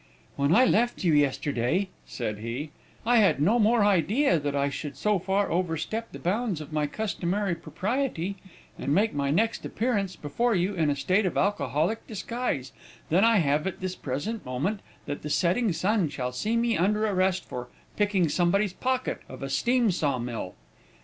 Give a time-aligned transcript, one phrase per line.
[0.35, 2.71] "When I left you yesterday," said he,
[3.05, 6.87] "I had no more idea that I should so far overstep the bounds of my
[6.87, 8.35] customary propriety,
[8.79, 12.71] and make my next appearance before you in a state of alcoholic disguise,
[13.09, 17.05] than I have at this present moment that the setting sun will see me under
[17.05, 20.55] arrest for picking somebody's pocket of a steam saw mill.